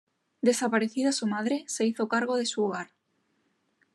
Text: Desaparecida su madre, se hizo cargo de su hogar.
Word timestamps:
Desaparecida 0.41 1.11
su 1.11 1.27
madre, 1.27 1.63
se 1.67 1.85
hizo 1.85 2.07
cargo 2.07 2.35
de 2.35 2.47
su 2.47 2.63
hogar. 2.63 2.89